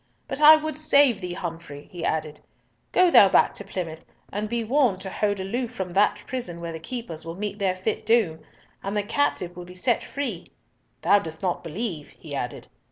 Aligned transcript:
"But 0.27 0.41
I 0.41 0.55
would 0.55 0.77
save 0.77 1.21
thee, 1.21 1.33
Humfrey," 1.35 1.87
he 1.91 2.03
added. 2.03 2.41
"Go 2.91 3.11
thou 3.11 3.29
back 3.29 3.53
to 3.53 3.63
Plymouth, 3.63 4.03
and 4.33 4.49
be 4.49 4.63
warned 4.63 4.99
to 5.01 5.11
hold 5.11 5.39
aloof 5.39 5.75
from 5.75 5.93
that 5.93 6.23
prison 6.25 6.59
where 6.59 6.71
the 6.73 6.79
keepers 6.79 7.23
will 7.23 7.35
meet 7.35 7.59
their 7.59 7.75
fit 7.75 8.03
doom! 8.03 8.39
and 8.81 8.97
the 8.97 9.03
captive 9.03 9.55
will 9.55 9.65
be 9.65 9.75
set 9.75 10.01
free. 10.01 10.47
Thou 11.03 11.19
dost 11.19 11.43
not 11.43 11.63
believe," 11.63 12.15
he 12.17 12.33
added. 12.33 12.67